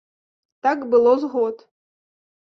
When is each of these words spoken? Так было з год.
Так 0.67 0.79
было 0.93 1.11
з 1.23 1.29
год. 1.33 1.61